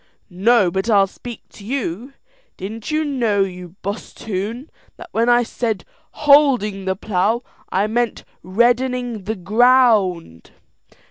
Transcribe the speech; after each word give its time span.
"No, 0.31 0.71
but 0.71 0.89
I'll 0.89 1.05
speak 1.05 1.43
to 1.49 1.63
you. 1.63 2.13
Didn't 2.57 2.89
you 2.89 3.05
know, 3.05 3.43
you 3.43 3.75
bosthoon, 3.83 4.69
that 4.97 5.09
when 5.11 5.29
I 5.29 5.43
said 5.43 5.85
'holding 6.13 6.85
the 6.85 6.95
plough,' 6.95 7.43
I 7.69 7.85
meant 7.85 8.23
reddening 8.41 9.25
the 9.25 9.35
ground." 9.35 10.49